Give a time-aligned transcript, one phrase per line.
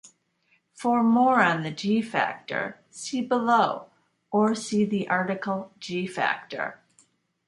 [0.73, 3.91] For more on the g-factor, see below,
[4.31, 6.79] or see the article g-factor.